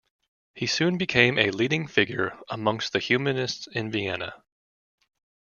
[0.55, 4.33] He soon became a leading figure amongst the humanists in Vienna.